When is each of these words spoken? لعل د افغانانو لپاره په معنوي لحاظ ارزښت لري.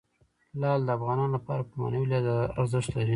لعل 0.61 0.81
د 0.83 0.89
افغانانو 0.97 1.33
لپاره 1.37 1.61
په 1.67 1.73
معنوي 1.81 2.07
لحاظ 2.09 2.27
ارزښت 2.61 2.89
لري. 2.95 3.09